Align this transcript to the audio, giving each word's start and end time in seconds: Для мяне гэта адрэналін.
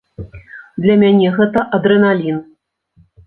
Для 0.85 0.95
мяне 1.01 1.27
гэта 1.37 1.65
адрэналін. 1.79 2.41